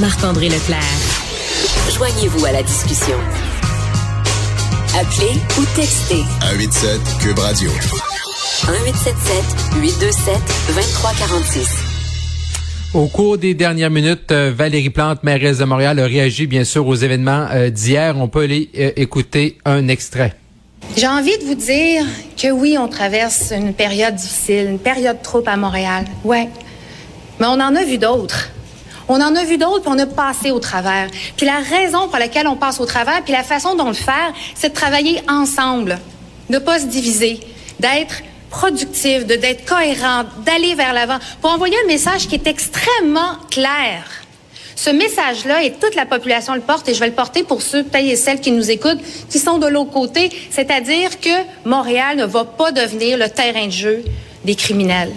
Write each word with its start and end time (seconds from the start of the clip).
Marc-André 0.00 0.48
Leclerc. 0.48 0.80
Joignez-vous 1.94 2.46
à 2.46 2.52
la 2.52 2.62
discussion. 2.62 3.18
Appelez 4.98 5.38
ou 5.58 5.64
textez. 5.76 6.22
187 6.40 7.00
Cube 7.20 7.38
Radio. 7.38 7.68
1877 7.68 9.44
827 9.82 10.34
2346. 10.68 11.68
Au 12.94 13.08
cours 13.08 13.36
des 13.36 13.52
dernières 13.52 13.90
minutes, 13.90 14.32
euh, 14.32 14.50
Valérie 14.56 14.88
Plante, 14.88 15.22
mairesse 15.22 15.58
de 15.58 15.64
Montréal, 15.64 16.00
a 16.00 16.06
réagi 16.06 16.46
bien 16.46 16.64
sûr 16.64 16.86
aux 16.86 16.94
événements 16.94 17.48
euh, 17.50 17.68
d'hier. 17.68 18.16
On 18.18 18.28
peut 18.28 18.44
aller 18.44 18.70
euh, 18.78 18.92
écouter 18.96 19.58
un 19.66 19.86
extrait. 19.88 20.34
J'ai 20.96 21.08
envie 21.08 21.36
de 21.36 21.44
vous 21.44 21.56
dire 21.56 22.06
que 22.40 22.50
oui, 22.50 22.78
on 22.78 22.88
traverse 22.88 23.52
une 23.54 23.74
période 23.74 24.14
difficile, 24.14 24.66
une 24.70 24.78
période 24.78 25.20
trop 25.22 25.42
à 25.46 25.58
Montréal. 25.58 26.06
Ouais. 26.24 26.48
Mais 27.38 27.46
on 27.46 27.60
en 27.60 27.76
a 27.76 27.84
vu 27.84 27.98
d'autres. 27.98 28.48
On 29.12 29.20
en 29.20 29.34
a 29.34 29.42
vu 29.42 29.58
d'autres, 29.58 29.80
puis 29.80 29.90
on 29.92 29.98
a 29.98 30.06
passé 30.06 30.52
au 30.52 30.60
travers. 30.60 31.08
Puis 31.36 31.44
la 31.44 31.58
raison 31.58 32.06
pour 32.06 32.18
laquelle 32.18 32.46
on 32.46 32.54
passe 32.54 32.78
au 32.78 32.86
travers, 32.86 33.22
puis 33.24 33.32
la 33.32 33.42
façon 33.42 33.74
dont 33.74 33.88
le 33.88 33.92
faire, 33.92 34.32
c'est 34.54 34.68
de 34.68 34.74
travailler 34.74 35.20
ensemble, 35.28 35.98
de 36.48 36.58
pas 36.58 36.78
se 36.78 36.86
diviser, 36.86 37.40
d'être 37.80 38.22
productif, 38.50 39.26
de 39.26 39.34
d'être 39.34 39.64
cohérent, 39.64 40.26
d'aller 40.46 40.76
vers 40.76 40.92
l'avant, 40.92 41.18
pour 41.40 41.50
envoyer 41.50 41.74
un 41.84 41.88
message 41.88 42.28
qui 42.28 42.36
est 42.36 42.46
extrêmement 42.46 43.34
clair. 43.50 44.04
Ce 44.76 44.90
message-là, 44.90 45.64
et 45.64 45.72
toute 45.72 45.96
la 45.96 46.06
population 46.06 46.54
le 46.54 46.60
porte, 46.60 46.88
et 46.88 46.94
je 46.94 47.00
vais 47.00 47.08
le 47.08 47.12
porter 47.12 47.42
pour 47.42 47.62
ceux, 47.62 47.82
peut-être 47.82 48.06
et 48.06 48.14
celles 48.14 48.40
qui 48.40 48.52
nous 48.52 48.70
écoutent, 48.70 49.00
qui 49.28 49.40
sont 49.40 49.58
de 49.58 49.66
l'autre 49.66 49.90
côté, 49.90 50.30
c'est-à-dire 50.52 51.18
que 51.18 51.36
Montréal 51.64 52.16
ne 52.16 52.26
va 52.26 52.44
pas 52.44 52.70
devenir 52.70 53.18
le 53.18 53.28
terrain 53.28 53.66
de 53.66 53.72
jeu 53.72 54.04
des 54.44 54.54
criminels. 54.54 55.12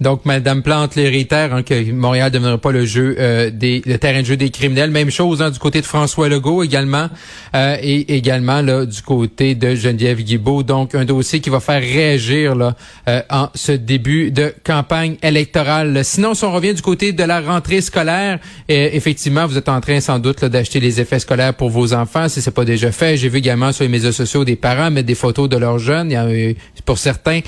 Donc, 0.00 0.26
Madame 0.26 0.62
Plante 0.62 0.94
les 0.94 1.08
réitère 1.08 1.54
hein, 1.54 1.62
que 1.62 1.90
Montréal 1.92 2.26
ne 2.26 2.34
deviendra 2.34 2.58
pas 2.58 2.72
le 2.72 2.84
jeu 2.84 3.16
euh, 3.18 3.50
des 3.50 3.82
le 3.86 3.96
terrain 3.96 4.20
de 4.20 4.26
jeu 4.26 4.36
des 4.36 4.50
criminels. 4.50 4.90
Même 4.90 5.10
chose 5.10 5.40
hein, 5.40 5.50
du 5.50 5.58
côté 5.58 5.80
de 5.80 5.86
François 5.86 6.28
Legault 6.28 6.62
également 6.62 7.08
euh, 7.54 7.76
et 7.80 8.16
également 8.16 8.60
là 8.60 8.84
du 8.84 9.00
côté 9.00 9.54
de 9.54 9.74
Geneviève 9.74 10.20
Guibault. 10.20 10.62
Donc, 10.62 10.94
un 10.94 11.06
dossier 11.06 11.40
qui 11.40 11.48
va 11.48 11.60
faire 11.60 11.80
réagir 11.80 12.54
là 12.54 12.76
euh, 13.08 13.22
en 13.30 13.48
ce 13.54 13.72
début 13.72 14.30
de 14.30 14.52
campagne 14.64 15.16
électorale. 15.22 16.04
Sinon, 16.04 16.34
si 16.34 16.44
on 16.44 16.52
revient 16.52 16.74
du 16.74 16.82
côté 16.82 17.12
de 17.12 17.24
la 17.24 17.40
rentrée 17.40 17.80
scolaire, 17.80 18.38
effectivement, 18.68 19.46
vous 19.46 19.56
êtes 19.56 19.68
en 19.68 19.80
train 19.80 20.00
sans 20.00 20.18
doute 20.18 20.44
d'acheter 20.44 20.78
les 20.78 21.00
effets 21.00 21.20
scolaires 21.20 21.54
pour 21.54 21.70
vos 21.70 21.94
enfants 21.94 22.28
si 22.28 22.42
c'est 22.42 22.50
pas 22.50 22.64
déjà 22.64 22.92
fait. 22.92 23.16
J'ai 23.16 23.30
vu 23.30 23.38
également 23.38 23.72
sur 23.72 23.84
les 23.84 23.88
médias 23.88 24.12
sociaux 24.12 24.44
des 24.44 24.56
parents 24.56 24.90
mettre 24.90 25.06
des 25.06 25.14
photos 25.14 25.48
de 25.48 25.56
leurs 25.56 25.78
jeunes. 25.78 26.10
Il 26.10 26.14
y 26.14 26.16
a, 26.16 26.26
pour 26.84 26.98
certains 26.98 27.40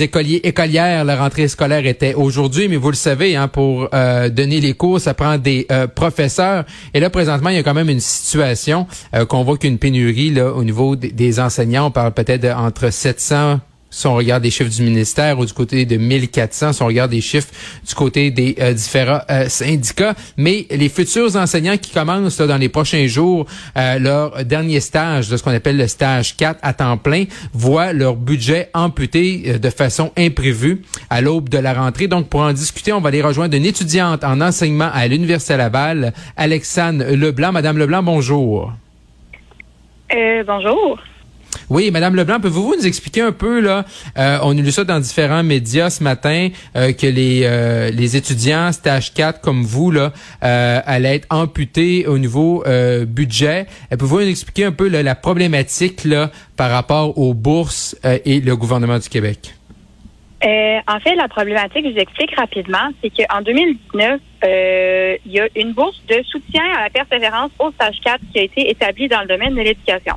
écoliers 0.00 0.40
écolières, 0.42 1.04
la 1.04 1.16
rentrée 1.16 1.46
scolaire 1.46 1.67
était 1.72 2.14
aujourd'hui, 2.14 2.68
mais 2.68 2.76
vous 2.76 2.90
le 2.90 2.96
savez, 2.96 3.36
hein, 3.36 3.48
pour 3.48 3.88
euh, 3.92 4.28
donner 4.28 4.60
les 4.60 4.74
cours, 4.74 5.00
ça 5.00 5.14
prend 5.14 5.38
des 5.38 5.66
euh, 5.70 5.86
professeurs. 5.86 6.64
Et 6.94 7.00
là, 7.00 7.10
présentement, 7.10 7.50
il 7.50 7.56
y 7.56 7.58
a 7.58 7.62
quand 7.62 7.74
même 7.74 7.90
une 7.90 8.00
situation 8.00 8.86
euh, 9.14 9.24
qu'on 9.24 9.44
voit 9.44 9.58
qu'une 9.58 9.78
pénurie 9.78 10.30
là, 10.30 10.52
au 10.52 10.64
niveau 10.64 10.96
des, 10.96 11.10
des 11.10 11.40
enseignants. 11.40 11.86
On 11.86 11.90
parle 11.90 12.12
peut-être 12.12 12.46
entre 12.56 12.90
700 12.90 13.60
si 13.90 14.06
on 14.06 14.14
regarde 14.14 14.42
des 14.42 14.50
chiffres 14.50 14.70
du 14.70 14.82
ministère 14.82 15.38
ou 15.38 15.46
du 15.46 15.52
côté 15.52 15.86
de 15.86 15.96
1400, 15.96 16.72
si 16.72 16.82
on 16.82 16.86
regarde 16.86 17.10
des 17.10 17.20
chiffres 17.20 17.48
du 17.86 17.94
côté 17.94 18.30
des 18.30 18.56
euh, 18.60 18.72
différents 18.72 19.20
euh, 19.30 19.48
syndicats, 19.48 20.14
mais 20.36 20.66
les 20.70 20.88
futurs 20.88 21.36
enseignants 21.36 21.76
qui 21.76 21.92
commencent 21.92 22.38
là, 22.38 22.46
dans 22.46 22.58
les 22.58 22.68
prochains 22.68 23.06
jours 23.06 23.46
euh, 23.76 23.98
leur 23.98 24.44
dernier 24.44 24.80
stage, 24.80 25.28
de 25.28 25.36
ce 25.36 25.42
qu'on 25.42 25.54
appelle 25.54 25.76
le 25.76 25.86
stage 25.86 26.36
4 26.36 26.60
à 26.62 26.74
temps 26.74 26.96
plein, 26.96 27.24
voient 27.52 27.92
leur 27.92 28.16
budget 28.16 28.70
amputé 28.74 29.58
de 29.58 29.70
façon 29.70 30.12
imprévue 30.16 30.82
à 31.10 31.20
l'aube 31.20 31.48
de 31.48 31.58
la 31.58 31.72
rentrée. 31.72 32.08
Donc 32.08 32.28
pour 32.28 32.40
en 32.40 32.52
discuter, 32.52 32.92
on 32.92 33.00
va 33.00 33.08
aller 33.08 33.22
rejoindre 33.22 33.56
une 33.56 33.66
étudiante 33.66 34.24
en 34.24 34.40
enseignement 34.40 34.90
à 34.92 35.06
l'Université 35.06 35.56
Laval, 35.56 36.12
Alexandre 36.36 37.04
Leblanc. 37.04 37.52
Madame 37.52 37.78
Leblanc, 37.78 38.02
bonjour. 38.02 38.72
bonjour. 40.46 40.98
Oui, 41.70 41.90
Madame 41.90 42.16
Leblanc, 42.16 42.40
pouvez-vous 42.40 42.76
nous 42.78 42.86
expliquer 42.86 43.20
un 43.20 43.32
peu 43.32 43.60
là 43.60 43.84
euh, 44.16 44.38
On 44.42 44.56
a 44.56 44.60
lu 44.62 44.72
ça 44.72 44.84
dans 44.84 44.98
différents 45.00 45.42
médias 45.42 45.90
ce 45.90 46.02
matin 46.02 46.48
euh, 46.74 46.92
que 46.94 47.06
les 47.06 47.42
euh, 47.44 47.90
les 47.90 48.16
étudiants 48.16 48.72
stage 48.72 49.12
4 49.12 49.42
comme 49.42 49.64
vous 49.64 49.90
là 49.90 50.12
allaient 50.40 51.16
être 51.16 51.26
amputés 51.28 52.06
au 52.06 52.16
niveau 52.16 52.64
budget. 53.06 53.66
Pouvez-vous 53.90 54.20
nous 54.20 54.30
expliquer 54.30 54.64
un 54.64 54.72
peu 54.72 54.88
la 54.88 55.14
problématique 55.14 56.04
là 56.04 56.30
par 56.56 56.70
rapport 56.70 57.18
aux 57.18 57.34
bourses 57.34 57.96
et 58.24 58.40
le 58.40 58.56
gouvernement 58.56 58.98
du 58.98 59.08
Québec? 59.08 59.54
En 60.42 61.00
fait, 61.00 61.14
la 61.16 61.28
problématique, 61.28 61.84
je 61.84 61.92
vous 61.92 61.98
explique 61.98 62.34
rapidement, 62.36 62.88
c'est 63.02 63.10
qu'en 63.10 63.42
2019, 63.42 64.20
il 64.44 65.32
y 65.32 65.40
a 65.40 65.48
une 65.56 65.72
bourse 65.72 66.00
de 66.08 66.22
soutien 66.24 66.62
à 66.76 66.84
la 66.84 66.90
persévérance 66.90 67.50
au 67.58 67.70
stage 67.72 67.96
4 68.04 68.20
qui 68.32 68.38
a 68.38 68.42
été 68.42 68.70
établie 68.70 69.08
dans 69.08 69.20
le 69.20 69.26
domaine 69.26 69.54
de 69.54 69.60
l'éducation. 69.60 70.14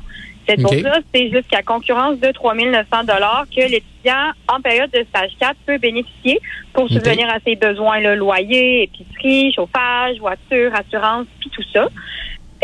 Cette 0.48 0.60
bourse-là, 0.60 1.00
c'est 1.14 1.30
jusqu'à 1.30 1.62
concurrence 1.62 2.18
de 2.18 2.30
3 2.32 2.54
900 2.54 2.84
que 3.54 3.60
l'étudiant 3.60 4.32
en 4.48 4.60
période 4.60 4.90
de 4.90 5.04
stage 5.08 5.32
4 5.38 5.56
peut 5.66 5.78
bénéficier 5.78 6.40
pour 6.72 6.88
subvenir 6.88 7.28
à 7.28 7.38
ses 7.46 7.56
besoins, 7.56 8.00
le 8.00 8.16
loyer, 8.16 8.84
épicerie, 8.84 9.52
chauffage, 9.52 10.18
voiture, 10.18 10.72
assurance, 10.74 11.26
puis 11.40 11.50
tout 11.50 11.62
ça. 11.72 11.88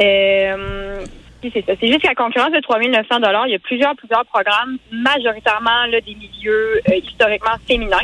Euh, 0.01 1.05
c'est 1.43 1.65
ça. 1.65 1.73
C'est 1.81 1.87
jusqu'à 1.87 2.15
concurrence 2.15 2.53
de 2.53 2.61
3 2.61 2.81
900 2.81 3.45
Il 3.47 3.53
y 3.53 3.55
a 3.55 3.59
plusieurs, 3.59 3.95
plusieurs 3.95 4.25
programmes, 4.27 4.79
majoritairement 4.91 5.87
là, 5.91 6.01
des 6.01 6.15
milieux 6.15 6.81
euh, 6.89 6.95
historiquement 6.97 7.57
féminins, 7.67 7.97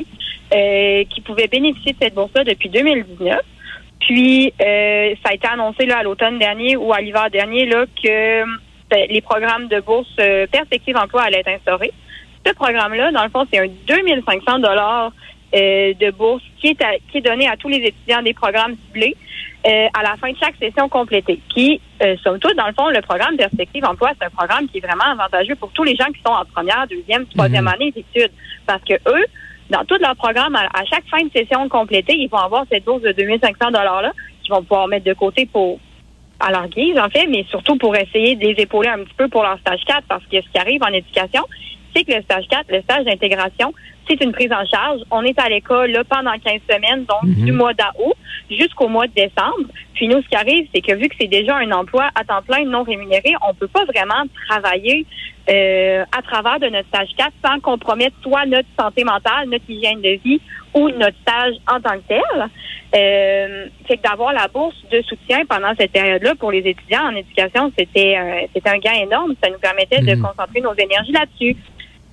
euh, 0.55 1.05
qui 1.11 1.21
pouvaient 1.21 1.49
bénéficier 1.49 1.93
de 1.93 1.99
cette 2.01 2.15
bourse-là 2.15 2.45
depuis 2.45 2.69
2019. 2.69 3.41
Puis, 4.01 4.53
euh, 4.61 5.15
ça 5.23 5.31
a 5.31 5.35
été 5.35 5.49
annoncé 5.49 5.87
là, 5.87 5.99
à 5.99 6.03
l'automne 6.03 6.39
dernier 6.39 6.77
ou 6.77 6.93
à 6.93 7.01
l'hiver 7.01 7.31
dernier 7.31 7.67
là, 7.67 7.87
que 7.87 8.45
les 8.93 9.21
programmes 9.21 9.69
de 9.69 9.81
bourse 9.81 10.09
euh, 10.19 10.47
perspective 10.47 10.97
emploi 10.97 11.23
allaient 11.23 11.41
être 11.41 11.49
instaurés. 11.49 11.93
Ce 12.47 12.53
programme-là, 12.53 13.11
dans 13.13 13.25
le 13.25 13.31
fond, 13.31 13.47
c'est 13.53 13.61
un 13.61 13.69
2500 13.87 14.59
dollars 14.59 15.13
euh, 15.55 15.95
de 15.95 16.11
bourse 16.11 16.43
qui 16.61 16.69
est, 16.69 16.85
qui 17.11 17.19
est 17.19 17.21
donné 17.23 17.49
à 17.49 17.57
tous 17.57 17.69
les 17.69 17.79
étudiants 17.79 18.23
des 18.23 18.35
programmes 18.35 18.77
ciblés 18.87 19.17
euh, 19.67 19.87
à 19.99 20.03
la 20.03 20.17
fin 20.17 20.31
de 20.31 20.37
chaque 20.39 20.57
session 20.57 20.89
complétée. 20.89 21.41
Qui, 21.49 21.81
somme 22.23 22.39
toute, 22.39 22.57
dans 22.57 22.67
le 22.67 22.75
fond, 22.75 22.91
le 22.91 23.01
programme 23.01 23.37
Perspective 23.37 23.85
Emploi, 23.85 24.11
c'est 24.19 24.27
un 24.27 24.31
programme 24.31 24.69
qui 24.69 24.79
est 24.79 24.87
vraiment 24.87 25.13
avantageux 25.19 25.55
pour 25.55 25.71
tous 25.73 25.85
les 25.85 25.97
gens 25.97 26.07
qui 26.07 26.21
sont 26.25 26.33
en 26.33 26.45
première, 26.45 26.87
deuxième, 26.89 27.27
troisième 27.27 27.65
mhm. 27.65 27.73
année 27.75 27.91
d'études. 27.93 28.33
Parce 28.67 28.83
que 28.83 28.95
eux, 28.95 29.25
dans 29.71 29.85
tout 29.85 29.97
leur 30.01 30.15
programme, 30.17 30.55
à, 30.57 30.67
à, 30.75 30.85
chaque 30.85 31.07
fin 31.11 31.25
de 31.25 31.31
session 31.31 31.67
complétée, 31.71 32.15
ils 32.15 32.29
vont 32.29 32.39
avoir 32.39 32.65
cette 32.71 32.85
bourse 32.85 33.03
de 33.03 33.13
2500 33.13 33.71
$-là 33.71 34.13
qu'ils 34.43 34.53
vont 34.53 34.63
pouvoir 34.63 34.89
mettre 34.89 35.07
de 35.07 35.15
côté 35.15 35.47
pour 35.47 35.81
à 36.41 36.51
leur 36.51 36.69
guise, 36.69 36.99
en 36.99 37.09
fait, 37.09 37.27
mais 37.27 37.45
surtout 37.49 37.77
pour 37.77 37.97
essayer 37.97 38.37
de 38.37 38.47
les 38.47 38.63
épauler 38.63 38.89
un 38.89 39.05
petit 39.05 39.15
peu 39.17 39.29
pour 39.29 39.43
leur 39.43 39.59
stage 39.61 39.83
4, 39.87 40.05
parce 40.09 40.25
que 40.25 40.41
ce 40.41 40.49
qui 40.49 40.59
arrive 40.59 40.83
en 40.83 40.93
éducation, 40.93 41.45
c'est 41.95 42.05
que 42.05 42.13
le 42.13 42.23
stage 42.23 42.47
4, 42.49 42.67
le 42.71 42.83
stage 42.83 43.05
d'intégration, 43.05 43.73
c'est 44.09 44.23
une 44.23 44.33
prise 44.33 44.53
en 44.53 44.65
charge. 44.67 45.01
On 45.11 45.23
est 45.23 45.39
à 45.39 45.49
l'école 45.49 45.91
là, 45.91 46.05
pendant 46.05 46.33
15 46.33 46.61
semaines, 46.71 47.05
donc 47.05 47.23
mhm. 47.23 47.45
du 47.45 47.53
mois 47.53 47.75
d'août 47.75 48.15
jusqu'au 48.51 48.89
mois 48.89 49.07
de 49.07 49.13
décembre. 49.13 49.69
Puis 49.95 50.09
nous, 50.09 50.21
ce 50.23 50.29
qui 50.29 50.37
arrive, 50.37 50.69
c'est 50.75 50.81
que 50.81 50.95
vu 50.95 51.09
que 51.09 51.15
c'est 51.21 51.29
déjà 51.29 51.57
un 51.57 51.71
emploi 51.73 52.09
à 52.15 52.25
temps 52.25 52.43
plein 52.43 52.65
non 52.65 52.83
rémunéré, 52.83 53.35
on 53.49 53.55
peut 53.55 53.69
pas 53.69 53.85
vraiment 53.85 54.25
travailler 54.49 55.07
euh, 55.49 56.05
à 56.17 56.23
travers 56.23 56.59
de 56.59 56.67
notre 56.69 56.89
stage 56.89 57.11
4 57.17 57.33
sans 57.45 57.61
compromettre 57.61 58.17
soit 58.23 58.47
notre 58.47 58.69
santé 58.79 59.05
mentale, 59.05 59.49
notre 59.49 59.69
hygiène 59.69 60.01
de 60.01 60.19
vie 60.25 60.41
ou 60.75 60.89
notre 60.91 61.17
stage 61.23 61.55
en 61.71 61.81
tant 61.81 61.97
que 61.99 62.09
tel. 62.09 62.51
Euh, 62.97 63.67
c'est 63.89 63.97
que 63.97 64.03
d'avoir 64.03 64.33
la 64.33 64.47
bourse 64.49 64.77
de 64.91 65.03
soutien 65.03 65.45
pendant 65.47 65.75
cette 65.79 65.91
période-là 65.91 66.35
pour 66.37 66.53
les 66.53 66.61
étudiants 66.61 67.07
en 67.07 67.17
éducation, 67.17 67.73
c'était 67.77 68.17
un, 68.17 68.47
c'était 68.55 68.71
un 68.71 68.79
gain 68.79 68.95
énorme. 69.03 69.35
Ça 69.43 69.51
nous 69.51 69.59
permettait 69.59 70.01
de 70.01 70.15
mhm. 70.15 70.23
concentrer 70.23 70.61
nos 70.61 70.75
énergies 70.75 71.13
là-dessus. 71.13 71.57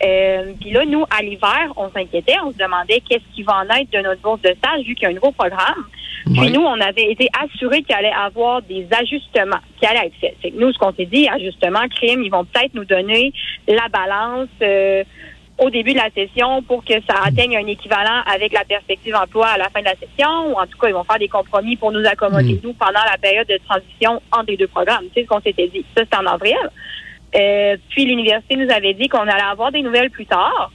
Euh, 0.03 0.53
puis 0.59 0.71
là, 0.71 0.85
nous, 0.85 1.05
à 1.15 1.21
l'hiver, 1.21 1.71
on 1.75 1.89
s'inquiétait, 1.91 2.35
on 2.43 2.51
se 2.51 2.57
demandait 2.57 3.01
qu'est-ce 3.07 3.35
qui 3.35 3.43
va 3.43 3.57
en 3.57 3.75
être 3.75 3.91
de 3.91 3.99
notre 3.99 4.21
bourse 4.21 4.41
de 4.41 4.53
stage 4.57 4.81
vu 4.85 4.95
qu'il 4.95 5.03
y 5.03 5.05
a 5.05 5.09
un 5.09 5.13
nouveau 5.13 5.31
programme. 5.31 5.85
Puis 6.25 6.51
nous, 6.51 6.61
on 6.61 6.79
avait 6.79 7.11
été 7.11 7.27
assurés 7.43 7.81
qu'il 7.83 7.95
allait 7.95 8.13
avoir 8.13 8.61
des 8.61 8.87
ajustements 8.91 9.59
qui 9.79 9.85
allaient 9.85 10.07
être 10.07 10.15
faits. 10.19 10.35
C'est 10.41 10.51
que 10.51 10.59
nous, 10.59 10.71
ce 10.71 10.77
qu'on 10.77 10.93
s'est 10.93 11.05
dit, 11.05 11.27
ajustements, 11.27 11.87
crimes, 11.89 12.23
ils 12.23 12.29
vont 12.29 12.45
peut-être 12.45 12.73
nous 12.73 12.85
donner 12.85 13.33
la 13.67 13.87
balance 13.89 14.49
euh, 14.61 15.03
au 15.57 15.69
début 15.69 15.93
de 15.93 15.97
la 15.97 16.09
session 16.11 16.61
pour 16.63 16.83
que 16.85 16.93
ça 17.07 17.15
atteigne 17.25 17.57
un 17.57 17.65
équivalent 17.65 18.21
avec 18.25 18.53
la 18.53 18.63
perspective 18.63 19.15
emploi 19.15 19.47
à 19.47 19.57
la 19.57 19.69
fin 19.69 19.79
de 19.79 19.85
la 19.85 19.95
session. 19.95 20.51
Ou 20.51 20.53
en 20.53 20.67
tout 20.67 20.77
cas, 20.77 20.87
ils 20.87 20.93
vont 20.93 21.03
faire 21.03 21.19
des 21.19 21.27
compromis 21.27 21.75
pour 21.75 21.91
nous 21.91 22.05
accommoder, 22.05 22.53
mm. 22.53 22.59
nous, 22.63 22.73
pendant 22.73 23.03
la 23.09 23.17
période 23.17 23.47
de 23.47 23.59
transition 23.67 24.21
entre 24.31 24.45
les 24.47 24.57
deux 24.57 24.67
programmes. 24.67 25.05
C'est 25.13 25.23
ce 25.23 25.27
qu'on 25.27 25.41
s'était 25.41 25.67
dit? 25.67 25.85
Ça, 25.95 26.03
c'est 26.09 26.17
en 26.17 26.25
avril. 26.25 26.57
Euh, 27.35 27.77
puis 27.89 28.05
l'université 28.05 28.55
nous 28.55 28.69
avait 28.71 28.93
dit 28.93 29.07
qu'on 29.07 29.19
allait 29.19 29.41
avoir 29.41 29.71
des 29.71 29.81
nouvelles 29.81 30.09
plus 30.09 30.25
tard. 30.25 30.71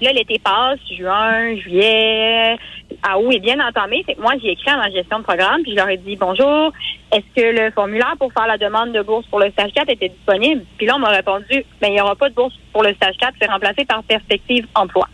Là, 0.00 0.12
l'été 0.12 0.38
passe, 0.38 0.78
juin, 0.96 1.54
juillet, 1.56 2.56
à 3.02 3.18
août 3.18 3.32
est 3.32 3.38
bien 3.38 3.60
entamé. 3.60 4.04
Moi, 4.18 4.32
j'ai 4.42 4.52
écrit 4.52 4.70
à 4.70 4.78
ma 4.78 4.90
gestion 4.90 5.18
de 5.18 5.24
programme, 5.24 5.62
puis 5.62 5.72
je 5.72 5.76
leur 5.76 5.88
ai 5.88 5.98
dit 5.98 6.16
bonjour, 6.16 6.72
est-ce 7.12 7.40
que 7.40 7.64
le 7.64 7.70
formulaire 7.72 8.14
pour 8.18 8.32
faire 8.32 8.46
la 8.46 8.56
demande 8.56 8.92
de 8.92 9.02
bourse 9.02 9.26
pour 9.26 9.40
le 9.40 9.50
stage 9.50 9.72
4 9.74 9.90
était 9.90 10.08
disponible? 10.08 10.62
Puis 10.78 10.86
là, 10.86 10.96
on 10.96 11.00
m'a 11.00 11.10
répondu, 11.10 11.64
ben, 11.80 11.88
il 11.88 11.92
n'y 11.92 12.00
aura 12.00 12.16
pas 12.16 12.30
de 12.30 12.34
bourse 12.34 12.54
pour 12.72 12.82
le 12.82 12.94
stage 12.94 13.16
4, 13.20 13.34
c'est 13.40 13.50
remplacé 13.50 13.84
par 13.84 14.02
perspective 14.04 14.66
emploi. 14.74 15.06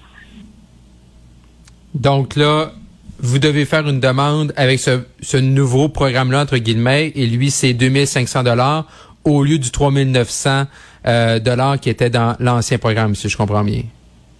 Donc 1.94 2.36
là, 2.36 2.70
vous 3.18 3.38
devez 3.38 3.64
faire 3.64 3.88
une 3.88 4.00
demande 4.00 4.52
avec 4.56 4.78
ce, 4.78 5.02
ce 5.20 5.36
nouveau 5.36 5.88
programme-là, 5.88 6.42
entre 6.42 6.58
guillemets, 6.58 7.12
et 7.14 7.26
lui, 7.26 7.50
c'est 7.50 7.72
2500 7.72 8.44
dollars 8.44 8.86
au 9.26 9.42
lieu 9.44 9.58
du 9.58 9.70
3900 9.70 10.64
euh, 11.06 11.38
dollars 11.38 11.78
qui 11.78 11.90
était 11.90 12.10
dans 12.10 12.34
l'ancien 12.40 12.78
programme, 12.78 13.14
si 13.14 13.28
je 13.28 13.36
comprends 13.36 13.62
bien. 13.64 13.82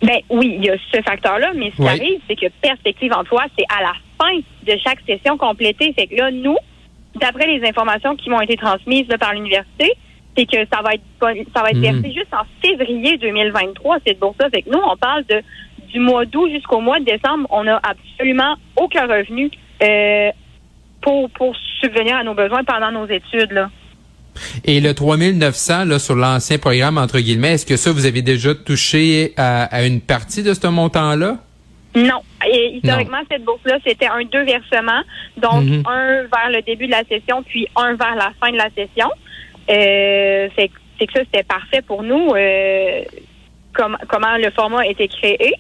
Ben 0.03 0.19
oui, 0.31 0.57
il 0.59 0.65
y 0.65 0.71
a 0.71 0.77
ce 0.93 1.01
facteur-là, 1.03 1.53
mais 1.55 1.71
ce 1.71 1.77
qui 1.77 1.83
Oui. 1.83 1.89
arrive, 1.89 2.21
c'est 2.29 2.37
que 2.37 2.47
perspective 2.61 3.13
emploi, 3.13 3.45
c'est 3.59 3.65
à 3.77 3.83
la 3.83 3.93
fin 4.21 4.37
de 4.67 4.79
chaque 4.83 4.99
session 5.07 5.37
complétée. 5.37 5.93
Fait 5.95 6.07
que 6.07 6.17
là, 6.17 6.31
nous, 6.31 6.57
d'après 7.21 7.47
les 7.47 7.67
informations 7.67 8.15
qui 8.17 8.29
m'ont 8.31 8.41
été 8.41 8.57
transmises 8.57 9.09
là, 9.09 9.19
par 9.19 9.33
l'université, 9.35 9.93
c'est 10.37 10.45
que 10.47 10.59
ça 10.71 10.83
va 10.83 10.95
être 10.95 11.03
ça 11.55 11.63
va 11.63 11.71
être 11.71 11.77
Mhm. 11.79 12.01
versé 12.03 12.13
juste 12.13 12.33
en 12.35 12.45
février 12.63 13.17
2023, 13.17 13.99
cette 14.07 14.19
bourse-là. 14.19 14.51
Fait 14.51 14.63
que 14.63 14.71
nous, 14.71 14.79
on 14.87 14.97
parle 14.97 15.25
de 15.25 15.43
du 15.93 16.01
mois 16.01 16.27
d'août 16.27 16.51
jusqu'au 16.51 16.81
mois 16.81 16.99
de 16.99 17.05
décembre, 17.05 17.47
on 17.51 17.65
n'a 17.65 17.81
absolument 17.83 18.57
aucun 18.77 19.07
revenu 19.07 19.51
euh, 19.83 20.31
pour, 21.01 21.31
pour 21.31 21.55
subvenir 21.81 22.17
à 22.17 22.25
nos 22.25 22.35
besoins 22.35 22.65
pendant 22.65 22.91
nos 22.91 23.07
études. 23.07 23.53
Là. 23.53 23.71
Et 24.65 24.81
le 24.81 24.95
3900 24.95 25.85
là 25.85 25.99
sur 25.99 26.15
l'ancien 26.15 26.59
programme 26.59 26.99
entre 26.99 27.19
guillemets, 27.21 27.53
est-ce 27.55 27.67
que 27.67 27.77
ça 27.77 27.93
vous 27.93 28.07
avez 28.07 28.23
déjà 28.23 28.55
touché 28.55 29.33
à, 29.37 29.65
à 29.65 29.85
une 29.85 30.01
partie 30.01 30.43
de 30.43 30.55
ce 30.55 30.67
montant-là? 30.67 31.39
Non. 31.95 32.21
Et 32.47 32.77
historiquement, 32.77 33.23
cette 33.31 33.43
bourse-là, 33.45 33.79
c'était 33.87 34.07
un 34.07 34.23
deux 34.31 34.45
versements. 34.45 35.03
Donc, 35.39 35.65
Mhm. 35.65 35.83
un 35.87 36.23
vers 36.25 36.51
le 36.51 36.61
début 36.63 36.87
de 36.87 36.91
la 36.93 37.03
session, 37.05 37.43
puis 37.43 37.67
un 37.75 37.95
vers 37.95 38.15
la 38.15 38.33
fin 38.39 38.53
de 38.53 38.57
la 38.59 38.69
session. 38.77 39.09
Euh, 39.71 40.49
c'est 40.57 40.69
que 41.07 41.13
ça, 41.13 41.21
c'était 41.21 41.43
parfait 41.43 41.83
pour 41.83 42.03
nous. 42.03 42.33
euh, 42.35 43.03
comme- 43.73 43.99
comment 44.09 44.37
le 44.39 44.51
format 44.53 44.81
a 44.81 44.87
été 44.87 45.07
créé. 45.09 45.53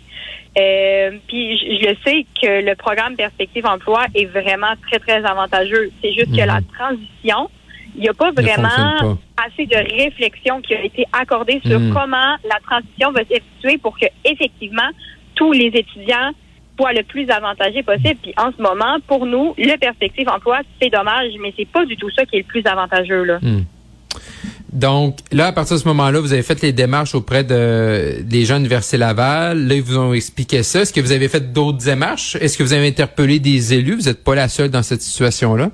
Euh, 0.58 1.10
puis 1.28 1.58
je, 1.58 1.86
je 1.86 1.94
sais 2.04 2.24
que 2.40 2.64
le 2.66 2.74
programme 2.74 3.14
Perspective 3.14 3.66
Emploi 3.66 4.06
est 4.14 4.24
vraiment 4.24 4.72
très, 4.88 4.98
très 4.98 5.22
avantageux. 5.24 5.90
C'est 6.02 6.12
juste 6.14 6.30
que 6.34 6.40
Mhm. 6.40 6.46
la 6.46 6.60
transition, 6.74 7.50
il 7.96 8.02
n'y 8.02 8.08
a 8.08 8.14
pas 8.14 8.30
vraiment 8.30 9.18
assez 9.36 9.66
de 9.66 9.76
réflexion 10.02 10.60
qui 10.60 10.74
a 10.74 10.84
été 10.84 11.04
accordée 11.12 11.60
sur 11.66 11.80
Mhm. 11.80 11.92
comment 11.92 12.36
la 12.44 12.58
transition 12.66 13.10
va 13.12 13.20
s'effectuer 13.20 13.78
pour 13.78 13.98
que 13.98 14.06
effectivement 14.24 14.88
tous 15.34 15.52
les 15.52 15.66
étudiants 15.66 16.30
soient 16.78 16.92
le 16.92 17.02
plus 17.02 17.28
avantagés 17.30 17.82
possible. 17.82 18.16
Puis 18.22 18.34
en 18.36 18.50
ce 18.56 18.60
moment, 18.62 18.98
pour 19.06 19.24
nous, 19.26 19.54
le 19.56 19.76
perspective 19.78 20.28
emploi, 20.28 20.60
c'est 20.80 20.90
dommage, 20.90 21.32
mais 21.42 21.52
c'est 21.56 21.68
pas 21.68 21.84
du 21.86 21.96
tout 21.96 22.10
ça 22.10 22.24
qui 22.26 22.36
est 22.36 22.40
le 22.40 22.44
plus 22.44 22.64
avantageux 22.66 23.24
là. 23.24 23.38
Hmm. 23.40 23.64
Donc 24.72 25.18
là, 25.32 25.46
à 25.46 25.52
partir 25.52 25.76
de 25.76 25.80
ce 25.80 25.88
moment-là, 25.88 26.20
vous 26.20 26.32
avez 26.32 26.42
fait 26.42 26.60
les 26.60 26.72
démarches 26.72 27.14
auprès 27.14 27.44
de 27.44 28.20
des 28.22 28.44
gens 28.44 28.54
de 28.54 28.60
l'Université 28.60 28.98
Laval. 28.98 29.66
Là, 29.66 29.74
ils 29.74 29.82
vous 29.82 29.96
ont 29.96 30.12
expliqué 30.12 30.62
ça. 30.62 30.80
Est-ce 30.82 30.92
que 30.92 31.00
vous 31.00 31.12
avez 31.12 31.28
fait 31.28 31.52
d'autres 31.52 31.78
démarches? 31.78 32.36
Est-ce 32.36 32.58
que 32.58 32.62
vous 32.62 32.72
avez 32.74 32.86
interpellé 32.88 33.38
des 33.38 33.72
élus? 33.74 33.94
Vous 33.96 34.02
n'êtes 34.08 34.22
pas 34.22 34.34
la 34.34 34.48
seule 34.48 34.70
dans 34.70 34.82
cette 34.82 35.02
situation-là? 35.02 35.70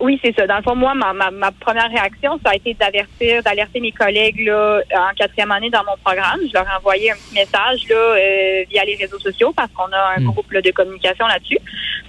Oui, 0.00 0.18
c'est 0.22 0.34
ça. 0.36 0.46
Dans 0.46 0.56
le 0.56 0.62
fond, 0.62 0.74
moi, 0.74 0.94
ma, 0.94 1.12
ma, 1.12 1.30
ma 1.30 1.50
première 1.52 1.88
réaction, 1.90 2.38
ça 2.44 2.50
a 2.50 2.54
été 2.56 2.74
d'avertir, 2.74 3.42
d'alerter 3.42 3.80
mes 3.80 3.92
collègues 3.92 4.44
là, 4.46 4.80
en 4.94 5.14
quatrième 5.14 5.50
année 5.50 5.70
dans 5.70 5.84
mon 5.84 5.96
programme. 6.04 6.40
Je 6.46 6.52
leur 6.52 6.64
ai 6.68 6.76
envoyé 6.78 7.10
un 7.10 7.14
petit 7.14 7.34
message 7.34 7.88
là, 7.88 7.96
euh, 7.96 8.64
via 8.70 8.84
les 8.84 8.96
réseaux 8.96 9.18
sociaux 9.18 9.52
parce 9.56 9.70
qu'on 9.72 9.90
a 9.92 10.14
un 10.16 10.20
Mm. 10.20 10.26
groupe 10.32 10.50
là, 10.52 10.60
de 10.60 10.70
communication 10.70 11.26
là-dessus. 11.26 11.58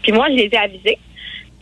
Puis 0.02 0.12
moi, 0.12 0.28
je 0.30 0.36
les 0.36 0.50
ai 0.52 0.58
avisés. 0.58 0.98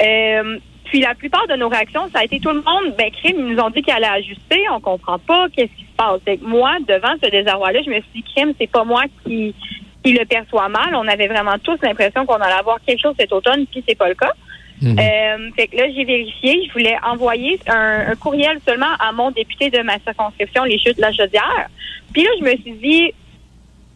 Euh, 0.02 0.58
puis 0.86 1.00
la 1.00 1.16
plupart 1.16 1.48
de 1.48 1.56
nos 1.56 1.70
réactions, 1.70 2.10
ça 2.14 2.20
a 2.20 2.24
été 2.26 2.40
tout 2.40 2.50
le 2.50 2.62
monde, 2.62 2.96
ben 2.98 3.10
crime, 3.12 3.38
ils 3.40 3.56
nous 3.56 3.60
ont 3.62 3.70
dit 3.70 3.82
qu'ils 3.82 3.94
allaient 3.94 4.08
ajuster, 4.08 4.64
on 4.74 4.80
comprend 4.82 5.20
pas, 5.20 5.48
qu'est-ce 5.56 5.72
qui 5.78 5.84
se 5.86 5.96
passe. 5.96 6.20
Moi, 6.42 6.78
devant 6.88 7.14
ce 7.24 7.30
désarroi-là, 7.30 7.82
je 7.86 7.90
me 7.90 7.96
suis 8.02 8.10
dit, 8.16 8.24
crime, 8.36 8.54
c'est 8.60 8.70
pas 8.70 8.84
moi 8.84 9.04
qui, 9.24 9.56
qui 10.04 10.12
le 10.14 10.26
perçoit 10.26 10.68
mal. 10.68 10.94
On 10.96 11.08
avait 11.08 11.28
vraiment 11.28 11.58
tous 11.64 11.78
l'impression 11.82 12.26
qu'on 12.26 12.36
allait 12.36 12.56
avoir 12.60 12.80
quelque 12.86 13.00
chose 13.02 13.16
cet 13.18 13.32
automne, 13.32 13.66
puis 13.68 13.84
c'est 13.88 13.96
pas 13.98 14.10
le 14.10 14.16
cas. 14.16 14.34
Mhm. 14.82 14.98
Euh, 15.00 15.50
fait 15.56 15.68
que 15.68 15.78
là, 15.78 15.86
j'ai 15.96 16.06
vérifié. 16.06 16.66
Je 16.68 16.72
voulais 16.74 16.96
envoyer 17.04 17.60
un, 17.68 18.12
un 18.12 18.16
courriel 18.16 18.60
seulement 18.68 18.94
à 19.00 19.12
mon 19.12 19.32
député 19.32 19.70
de 19.70 19.80
ma 19.82 20.00
circonscription, 20.00 20.64
les 20.64 20.80
chutes 20.80 20.98
de 20.98 21.02
la 21.02 21.12
Chaudière. 21.14 21.70
Puis 22.14 22.24
là, 22.24 22.30
je 22.40 22.44
me 22.44 22.52
suis 22.58 22.72
dit, 22.74 23.14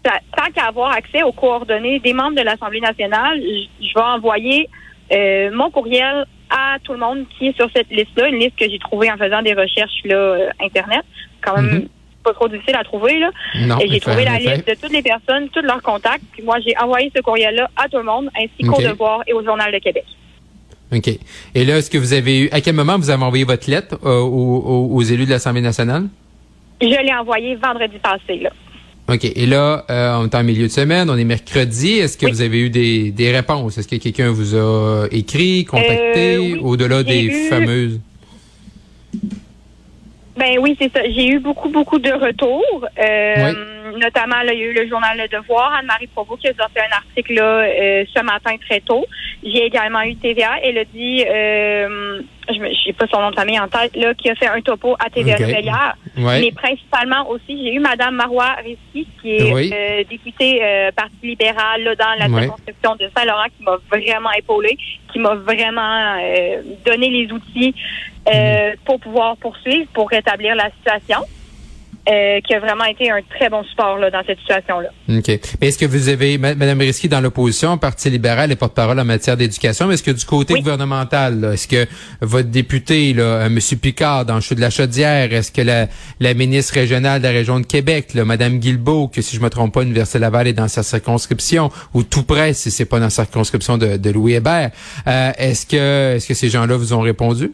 tant 0.04 0.52
qu'à 0.54 0.68
avoir 0.68 0.92
accès 0.92 1.24
aux 1.24 1.32
coordonnées 1.32 2.00
des 2.00 2.14
membres 2.14 2.36
de 2.38 2.42
l'Assemblée 2.44 2.80
nationale, 2.82 3.42
je, 3.42 3.94
vais 3.94 4.02
envoyer 4.06 4.70
euh, 5.12 5.52
mon 5.54 5.72
courriel 5.72 6.26
à 6.50 6.78
tout 6.84 6.94
le 6.94 7.00
monde 7.00 7.26
qui 7.38 7.48
est 7.48 7.56
sur 7.56 7.70
cette 7.76 7.90
liste-là, 7.90 8.28
une 8.28 8.40
liste 8.40 8.56
que 8.58 8.70
j'ai 8.70 8.80
trouvée 8.80 9.12
en 9.12 9.18
faisant 9.18 9.42
des 9.42 9.54
recherches 9.54 10.02
là, 10.06 10.16
euh, 10.16 10.50
Internet. 10.62 11.04
Quand 11.42 11.56
même 11.56 11.66
Mhm. 11.66 11.90
pas 12.24 12.34
trop 12.34 12.48
difficile 12.48 12.76
à 12.76 12.84
trouver. 12.84 13.20
Là. 13.20 13.32
Non. 13.62 13.80
Et 13.80 13.88
j'ai 13.88 14.00
trouvé 14.00 14.26
la 14.26 14.38
liste 14.38 14.68
de 14.68 14.76
toutes 14.76 14.94
les 14.94 15.02
personnes, 15.02 15.50
tous 15.50 15.62
leurs 15.62 15.82
contacts. 15.82 16.24
Puis 16.32 16.44
moi, 16.44 16.58
j'ai 16.66 16.78
envoyé 16.78 17.12
ce 17.16 17.22
courriel-là 17.22 17.70
à 17.76 17.88
tout 17.90 17.98
le 17.98 18.04
monde, 18.04 18.30
ainsi 18.38 18.68
qu'au. 18.68 18.82
Devoir 18.82 19.22
et 19.28 19.34
au 19.34 19.44
Journal 19.44 19.72
de 19.72 19.80
Québec. 19.80 20.06
OK. 20.94 21.08
Et 21.56 21.66
là, 21.66 21.78
est-ce 21.78 21.90
que 21.90 21.98
vous 21.98 22.14
avez 22.14 22.42
eu, 22.42 22.50
à 22.52 22.62
quel 22.62 22.76
moment 22.76 22.98
vous 22.98 23.10
avez 23.10 23.24
envoyé 23.24 23.44
votre 23.44 23.70
lettre 23.70 23.98
euh, 24.06 24.20
aux, 24.22 25.02
élus 25.02 25.26
de 25.26 25.32
l'Assemblée 25.32 25.62
nationale? 25.62 26.08
Je 26.82 26.88
l'ai 26.88 27.14
envoyé 27.14 27.56
vendredi 27.56 27.98
passé. 28.02 28.40
Là. 28.42 28.50
OK. 29.08 29.24
Et 29.26 29.46
là, 29.46 29.84
euh, 29.90 30.18
on 30.20 30.26
est 30.26 30.36
en 30.36 30.44
milieu 30.44 30.68
de 30.68 30.72
semaine, 30.72 31.10
on 31.10 31.18
est 31.18 31.24
mercredi. 31.24 31.94
Est-ce 31.94 32.18
que 32.18 32.26
Oui. 32.26 32.32
vous 32.32 32.42
avez 32.42 32.60
eu 32.60 32.70
des, 32.70 33.12
des 33.12 33.32
réponses? 33.32 33.78
Est-ce 33.78 33.88
que 33.88 33.96
quelqu'un 33.98 34.32
vous 34.32 34.56
a 34.56 35.06
écrit, 35.12 35.66
contacté, 35.66 36.36
Euh, 36.36 36.40
oui. 36.40 36.60
au-delà 36.62 37.04
des 37.04 37.24
eu- 37.24 37.48
fameuses? 37.50 38.00
Ben 40.38 40.58
oui, 40.60 40.76
c'est 40.80 40.92
ça. 40.92 41.00
J'ai 41.10 41.28
eu 41.30 41.40
beaucoup, 41.40 41.70
beaucoup 41.70 41.98
de 41.98 42.12
retours. 42.12 42.86
Euh, 43.00 43.54
Notamment, 43.98 44.42
là, 44.42 44.54
il 44.54 44.60
y 44.60 44.64
a 44.64 44.66
eu 44.66 44.74
le 44.74 44.88
journal 44.88 45.18
Le 45.18 45.28
Devoir, 45.28 45.74
Anne-Marie 45.74 46.08
Provost 46.08 46.42
qui 46.42 46.48
a 46.50 46.54
sorti 46.54 46.80
un 46.80 46.96
article 46.96 47.34
là, 47.34 47.44
euh, 47.44 48.04
ce 48.16 48.22
matin 48.24 48.56
très 48.68 48.80
tôt. 48.82 49.06
J'ai 49.44 49.66
également 49.66 50.02
eu 50.02 50.16
TVA. 50.16 50.52
Elle 50.64 50.78
a 50.80 50.86
dit, 50.86 51.24
euh, 51.28 52.22
je 52.50 52.54
n'ai 52.60 52.94
pas 52.94 53.06
son 53.08 53.22
nom 53.22 53.30
de 53.32 53.36
famille 53.36 53.60
en 53.60 53.68
tête, 53.68 53.96
là, 53.96 54.14
qui 54.14 54.30
a 54.30 54.36
fait 54.36 54.48
un 54.48 54.62
topo 54.62 54.96
à 55.00 55.10
TVA 55.10 55.38
hier. 55.40 55.96
Ouais. 56.18 56.42
Mais 56.42 56.52
principalement 56.52 57.30
aussi, 57.30 57.64
j'ai 57.64 57.74
eu 57.74 57.80
Madame 57.80 58.16
Marois 58.16 58.56
Risky, 58.64 59.08
qui 59.22 59.36
est 59.36 59.54
Oui. 59.54 59.72
euh, 59.74 60.04
députée 60.10 60.60
euh, 60.64 60.92
Parti 60.92 61.16
libéral 61.24 61.84
là, 61.84 61.96
dans 61.96 62.14
la 62.20 62.28
Ouais. 62.28 62.42
circonscription 62.44 62.96
de 62.96 63.10
Saint-Laurent, 63.16 63.46
qui 63.58 63.64
m'a 63.64 63.78
vraiment 63.92 64.32
épaulée, 64.38 64.78
qui 65.14 65.20
m'a 65.20 65.36
vraiment 65.36 66.18
euh, 66.22 66.62
donné 66.86 67.10
les 67.10 67.32
outils 67.32 67.74
euh, 68.34 68.74
pour 68.86 69.00
pouvoir 69.00 69.38
poursuivre, 69.38 69.88
pour 69.94 70.10
rétablir 70.10 70.56
la 70.56 70.70
situation. 70.72 71.20
Euh, 72.08 72.40
qui 72.42 72.54
a 72.54 72.60
vraiment 72.60 72.86
été 72.86 73.10
un 73.10 73.20
très 73.36 73.50
bon 73.50 73.64
support 73.64 73.98
là, 73.98 74.12
dans 74.12 74.22
cette 74.26 74.40
situation-là. 74.40 74.90
OK. 75.10 75.40
Mais 75.62 75.68
est-ce 75.68 75.78
que 75.78 75.86
vous 75.86 76.10
avez, 76.10 76.38
Madame 76.38 76.80
Risky, 76.80 77.10
dans 77.10 77.22
l'opposition, 77.22 77.78
Parti 77.78 78.10
libéral 78.10 78.52
et 78.52 78.56
porte-parole 78.56 79.00
en 79.00 79.06
matière 79.06 79.38
d'éducation, 79.38 79.88
mais 79.88 79.96
est-ce 79.96 80.04
que 80.04 80.12
du 80.12 80.26
côté 80.26 80.54
Oui. 80.54 80.62
gouvernemental, 80.62 81.52
est-ce 81.54 81.68
que 81.68 81.88
votre 82.22 82.50
député, 82.50 83.14
là, 83.14 83.24
euh, 83.24 83.46
M. 83.48 83.60
Picard, 83.82 84.26
dans 84.26 84.36
le 84.36 84.42
chou 84.42 84.56
de 84.56 84.62
la 84.62 84.70
Chaudière, 84.70 85.34
est-ce 85.34 85.52
que 85.52 85.62
la, 85.62 85.88
la 86.20 86.34
ministre 86.34 86.74
régionale 86.76 87.22
de 87.22 87.28
la 87.28 87.34
région 87.34 87.60
de 87.60 87.66
Québec, 87.66 88.14
là, 88.14 88.26
Madame 88.26 88.60
Guilbeault, 88.60 89.08
que 89.08 89.22
si 89.22 89.36
je 89.36 89.42
me 89.42 89.50
trompe 89.50 89.74
pas, 89.74 89.82
l'Université 89.82 90.20
Laval 90.20 90.48
est 90.48 90.54
dans 90.54 90.68
sa 90.68 90.84
circonscription, 90.84 91.72
ou 91.94 92.04
tout 92.04 92.24
près, 92.24 92.54
si 92.54 92.72
c'est 92.72 92.86
pas 92.86 92.98
dans 93.00 93.06
la 93.06 93.10
circonscription 93.10 93.78
de, 93.78 93.98
de 93.98 94.10
Louis 94.12 94.34
Hébert, 94.34 94.72
euh, 95.08 95.32
est-ce 95.38 95.66
que, 95.66 96.16
est-ce 96.16 96.28
que 96.28 96.34
ces 96.34 96.50
gens-là 96.50 96.76
vous 96.78 96.94
ont 96.94 97.02
répondu? 97.02 97.52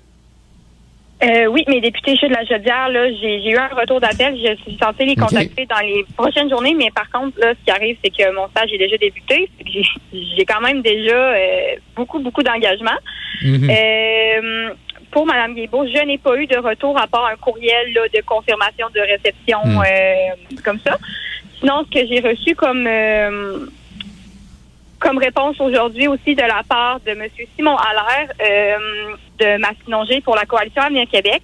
Euh, 1.24 1.46
oui, 1.48 1.64
mes 1.68 1.82
députés 1.82 2.16
chez 2.18 2.28
de 2.28 2.34
la 2.34 2.46
Chaudière, 2.46 2.90
là, 2.90 3.08
j'ai 3.12 3.42
j'ai 3.42 3.52
eu 3.52 3.58
un 3.58 3.68
retour 3.68 4.00
d'appel. 4.00 4.36
Je 4.36 4.56
suis 4.64 4.78
censée 4.82 5.06
les 5.06 5.16
contacter 5.16 5.66
dans 5.68 5.80
les 5.86 6.04
prochaines 6.18 6.50
journées, 6.50 6.74
mais 6.74 6.90
par 6.90 7.10
contre, 7.12 7.40
là, 7.40 7.54
ce 7.54 7.64
qui 7.64 7.72
arrive, 7.72 7.98
c'est 8.04 8.10
que 8.10 8.34
mon 8.34 8.48
stage 8.50 8.74
est 8.74 8.78
déjà 8.80 8.98
débuté. 8.98 9.50
J'ai 9.66 9.84
j'ai 10.36 10.46
quand 10.46 10.62
même 10.62 10.82
déjà 10.82 11.16
euh, 11.16 11.76
beaucoup, 11.96 12.20
beaucoup 12.20 12.42
d'engagement. 12.42 12.98
Mhm. 13.44 13.70
Euh, 13.70 14.70
pour 15.12 15.26
Mme 15.26 15.54
Guébeau, 15.56 15.86
je 15.86 16.06
n'ai 16.06 16.18
pas 16.18 16.36
eu 16.38 16.48
de 16.48 16.58
retour 16.58 16.98
à 16.98 17.06
part 17.06 17.26
un 17.26 17.36
courriel 17.36 17.94
là, 17.94 18.02
de 18.14 18.22
confirmation 18.22 18.88
de 18.96 19.02
réception 19.02 19.60
Mm. 19.66 19.78
euh, 19.80 20.62
comme 20.64 20.80
ça. 20.80 20.98
Sinon, 21.60 21.86
ce 21.86 22.00
que 22.00 22.08
j'ai 22.08 22.20
reçu 22.22 22.56
comme 22.56 22.88
euh, 22.88 23.66
comme 25.02 25.18
réponse 25.18 25.60
aujourd'hui 25.60 26.08
aussi 26.08 26.36
de 26.36 26.42
la 26.42 26.62
part 26.68 27.00
de 27.02 27.12
M. 27.12 27.28
Simon 27.58 27.76
Allaire 27.76 28.30
euh, 28.42 29.16
de 29.40 29.58
Massinongé 29.60 30.22
pour 30.22 30.36
la 30.36 30.46
Coalition 30.46 30.84
Avenir 30.84 31.08
Québec, 31.12 31.42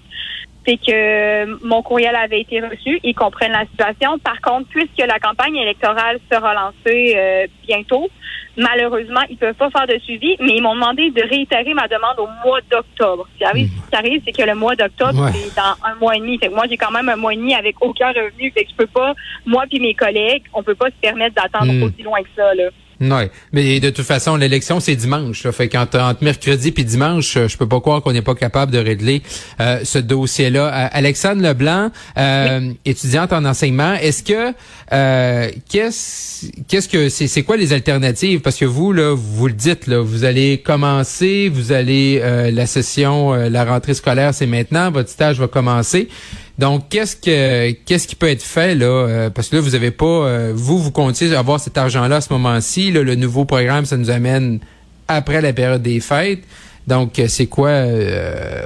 c'est 0.65 0.77
que 0.77 1.65
mon 1.65 1.81
courriel 1.81 2.15
avait 2.15 2.41
été 2.41 2.59
reçu, 2.61 2.99
ils 3.03 3.15
comprennent 3.15 3.53
la 3.53 3.65
situation. 3.65 4.19
Par 4.19 4.39
contre, 4.41 4.67
puisque 4.69 4.99
la 5.05 5.17
campagne 5.19 5.55
électorale 5.55 6.19
sera 6.31 6.53
lancée 6.53 7.13
euh, 7.15 7.47
bientôt, 7.65 8.09
malheureusement, 8.57 9.21
ils 9.29 9.37
peuvent 9.37 9.55
pas 9.55 9.69
faire 9.69 9.87
de 9.87 9.97
suivi, 9.99 10.35
mais 10.39 10.57
ils 10.57 10.61
m'ont 10.61 10.75
demandé 10.75 11.09
de 11.11 11.21
réitérer 11.21 11.73
ma 11.73 11.87
demande 11.87 12.19
au 12.19 12.27
mois 12.45 12.59
d'octobre. 12.69 13.27
Ce 13.33 13.37
qui 13.37 13.45
arrive, 13.45 13.69
ce 13.85 13.89
qui 13.89 13.95
arrive, 13.95 14.21
c'est 14.25 14.31
que 14.33 14.43
le 14.43 14.55
mois 14.55 14.75
d'octobre, 14.75 15.23
Ouais. 15.23 15.31
c'est 15.33 15.55
dans 15.55 15.75
un 15.89 15.95
mois 15.95 16.15
et 16.15 16.19
demi. 16.19 16.37
Fait 16.37 16.49
que 16.49 16.53
moi, 16.53 16.65
j'ai 16.69 16.77
quand 16.77 16.91
même 16.91 17.07
un 17.09 17.15
mois 17.15 17.33
et 17.33 17.37
demi 17.37 17.55
avec 17.55 17.75
aucun 17.81 18.09
revenu. 18.09 18.51
Fait 18.51 18.65
que 18.65 18.69
je 18.71 18.75
peux 18.75 18.87
pas, 18.87 19.13
moi 19.45 19.63
puis 19.69 19.79
mes 19.79 19.93
collègues, 19.93 20.43
on 20.53 20.63
peut 20.63 20.75
pas 20.75 20.87
se 20.87 20.99
permettre 21.01 21.35
d'attendre 21.35 21.71
Mm. 21.71 21.83
aussi 21.83 22.03
loin 22.03 22.21
que 22.21 22.29
ça, 22.35 22.53
là. 22.55 22.65
Oui, 22.99 23.29
mais 23.53 23.79
de 23.79 23.91
toute 23.91 24.05
façon, 24.05 24.35
l'élection, 24.35 24.79
c'est 24.79 24.95
dimanche. 24.95 25.43
Là. 25.43 25.51
Fait 25.51 25.69
qu'entre 25.69 25.99
entre 25.99 26.23
mercredi 26.23 26.71
puis 26.71 26.83
dimanche, 26.83 27.37
je 27.47 27.57
peux 27.57 27.67
pas 27.67 27.79
croire 27.79 28.01
qu'on 28.01 28.11
n'est 28.11 28.23
pas 28.23 28.33
capable 28.33 28.71
de 28.71 28.79
régler 28.79 29.21
euh, 29.59 29.81
ce 29.83 29.99
dossier-là. 29.99 30.65
Euh, 30.65 30.87
Alexandre 30.91 31.41
Leblanc, 31.43 31.91
euh, 32.17 32.71
étudiante 32.85 33.33
en 33.33 33.45
enseignement, 33.45 33.93
est-ce 33.93 34.23
que 34.23 34.53
euh, 34.93 35.51
qu'est-ce 35.69 36.47
qu'est-ce 36.67 36.89
que 36.89 37.09
c'est 37.09 37.27
c'est 37.27 37.43
quoi 37.43 37.57
les 37.57 37.71
alternatives? 37.71 38.39
Parce 38.39 38.57
que 38.57 38.65
vous 38.65 38.91
là, 38.91 39.15
vous 39.15 39.47
le 39.47 39.53
dites 39.53 39.85
là, 39.85 40.01
vous 40.01 40.23
allez 40.23 40.57
commencer, 40.57 41.49
vous 41.49 41.71
allez 41.71 42.19
la 42.51 42.65
session, 42.65 43.33
la 43.33 43.65
rentrée 43.65 43.93
scolaire, 43.93 44.33
c'est 44.33 44.47
maintenant, 44.47 44.89
votre 44.91 45.09
stage 45.09 45.39
va 45.39 45.47
commencer. 45.47 46.09
Donc, 46.57 46.89
qu'est-ce 46.89 47.15
que 47.15 47.71
qu'est-ce 47.85 48.07
qui 48.07 48.15
peut 48.15 48.29
être 48.29 48.43
fait 48.43 48.73
là? 48.73 48.85
Euh, 48.85 49.29
Parce 49.29 49.49
que 49.49 49.57
là, 49.57 49.61
vous 49.61 49.75
avez 49.75 49.91
pas, 49.91 50.05
euh, 50.05 50.51
vous, 50.55 50.79
vous 50.79 50.91
comptiez 50.91 51.35
avoir 51.35 51.59
cet 51.59 51.77
argent-là 51.77 52.15
à 52.17 52.21
ce 52.21 52.33
moment-ci. 52.33 52.91
Le 52.91 53.15
nouveau 53.15 53.45
programme, 53.45 53.85
ça 53.85 53.95
nous 53.95 54.09
amène 54.09 54.59
après 55.07 55.41
la 55.41 55.53
période 55.53 55.83
des 55.83 55.99
fêtes. 55.99 56.43
Donc, 56.87 57.19
euh, 57.19 57.27
c'est 57.27 57.45
quoi 57.47 57.83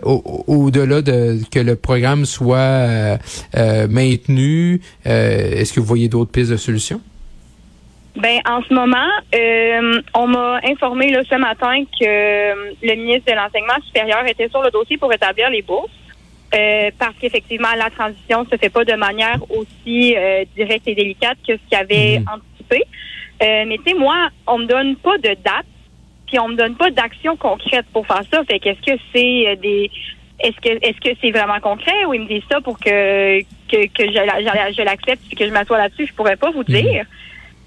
au-delà 0.03 1.01
de 1.01 1.39
que 1.51 1.59
le 1.59 1.75
programme 1.75 2.25
soit 2.25 3.17
maintenu 3.89 4.81
Est-ce 5.03 5.73
que 5.73 5.79
vous 5.79 5.85
voyez 5.85 6.07
d'autres 6.07 6.31
pistes 6.31 6.51
de 6.51 6.57
solutions? 6.57 7.01
Ben, 8.15 8.39
en 8.45 8.61
ce 8.61 8.73
moment, 8.73 9.07
on 10.13 10.27
m'a 10.27 10.59
informé 10.65 11.11
là, 11.11 11.23
ce 11.29 11.35
matin 11.35 11.83
que 11.99 12.85
le 12.85 12.95
ministre 12.95 13.31
de 13.31 13.35
l'Enseignement 13.35 13.81
supérieur 13.85 14.25
était 14.27 14.49
sur 14.49 14.61
le 14.61 14.69
dossier 14.69 14.97
pour 14.97 15.11
établir 15.11 15.49
les 15.49 15.61
bourses. 15.61 15.91
Euh, 16.53 16.91
parce 16.99 17.15
qu'effectivement, 17.19 17.69
la 17.77 17.89
transition 17.89 18.45
se 18.51 18.57
fait 18.57 18.69
pas 18.69 18.83
de 18.83 18.93
manière 18.93 19.39
aussi 19.49 20.15
euh, 20.17 20.43
directe 20.55 20.87
et 20.87 20.95
délicate 20.95 21.37
que 21.47 21.53
ce 21.53 21.69
qu'il 21.69 21.77
avait 21.77 22.19
mhm. 22.19 22.25
anticipé. 22.27 22.83
Euh, 23.41 23.63
mais 23.67 23.77
tu 23.77 23.91
sais, 23.91 23.93
moi, 23.93 24.29
on 24.45 24.57
me 24.57 24.65
donne 24.65 24.97
pas 24.97 25.17
de 25.17 25.29
date, 25.29 25.65
puis 26.27 26.39
on 26.39 26.49
me 26.49 26.55
donne 26.55 26.75
pas 26.75 26.91
d'action 26.91 27.37
concrète 27.37 27.85
pour 27.93 28.05
faire 28.05 28.23
ça. 28.29 28.43
Fait 28.43 28.59
qu'est-ce 28.59 28.81
que 28.81 28.99
c'est 29.13 29.55
des 29.61 29.89
est-ce 30.43 30.57
que 30.57 30.69
est-ce 30.85 30.99
que 30.99 31.15
c'est 31.21 31.31
vraiment 31.31 31.59
concret 31.59 32.03
ou 32.07 32.15
il 32.15 32.21
me 32.21 32.27
dit 32.27 32.43
ça 32.51 32.59
pour 32.61 32.77
que 32.79 33.39
que, 33.41 33.85
que 33.87 34.05
je, 34.07 34.75
je, 34.75 34.83
l'accepte 34.83 35.21
et 35.31 35.35
que 35.35 35.45
je 35.45 35.51
m'assois 35.51 35.77
là-dessus, 35.77 36.07
je 36.07 36.13
pourrais 36.13 36.35
pas 36.35 36.51
vous 36.51 36.65
mhm. 36.67 36.81
dire. 36.81 37.05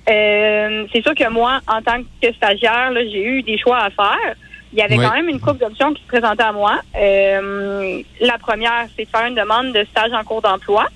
c'est 0.06 1.02
sûr 1.02 1.14
que 1.14 1.30
moi, 1.30 1.60
en 1.68 1.80
tant 1.80 2.02
que 2.20 2.32
stagiaire, 2.34 2.92
j'ai 2.94 3.24
eu 3.24 3.42
des 3.42 3.56
choix 3.56 3.78
à 3.78 3.90
faire 3.90 4.34
il 4.74 4.80
y 4.80 4.82
avait 4.82 4.96
quand 4.96 5.14
même 5.14 5.28
une 5.28 5.40
couple 5.40 5.60
d'options 5.60 5.94
qui 5.94 6.02
se 6.02 6.08
présentaient 6.08 6.42
à 6.42 6.52
moi. 6.52 6.80
Euh, 6.96 8.02
la 8.20 8.38
première, 8.38 8.86
c'est 8.96 9.04
de 9.04 9.08
faire 9.08 9.26
une 9.26 9.36
demande 9.36 9.72
de 9.72 9.84
stage 9.84 10.12
en 10.12 10.24
cours 10.24 10.42
d'emploi. 10.42 10.86